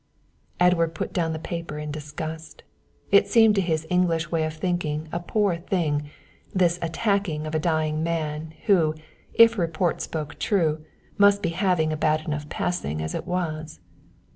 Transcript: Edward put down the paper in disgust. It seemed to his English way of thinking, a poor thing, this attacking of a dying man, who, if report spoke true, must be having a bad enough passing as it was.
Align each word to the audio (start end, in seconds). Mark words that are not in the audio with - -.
Edward 0.59 0.95
put 0.95 1.13
down 1.13 1.31
the 1.31 1.37
paper 1.37 1.77
in 1.77 1.91
disgust. 1.91 2.63
It 3.11 3.27
seemed 3.27 3.53
to 3.53 3.61
his 3.61 3.85
English 3.91 4.31
way 4.31 4.45
of 4.45 4.55
thinking, 4.55 5.07
a 5.11 5.19
poor 5.19 5.57
thing, 5.57 6.09
this 6.55 6.79
attacking 6.81 7.45
of 7.45 7.53
a 7.53 7.59
dying 7.59 8.01
man, 8.01 8.53
who, 8.65 8.95
if 9.35 9.59
report 9.59 10.01
spoke 10.01 10.39
true, 10.39 10.83
must 11.19 11.43
be 11.43 11.49
having 11.49 11.93
a 11.93 11.97
bad 11.97 12.21
enough 12.25 12.49
passing 12.49 12.99
as 12.99 13.13
it 13.13 13.27
was. 13.27 13.79